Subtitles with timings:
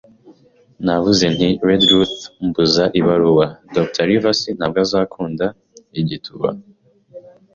[0.85, 2.17] Navuze nti: “Redruth,”
[2.47, 4.03] mbuza ibaruwa, “Dr.
[4.09, 5.45] Livesey ntabwo azakunda.
[5.99, 6.49] Igituba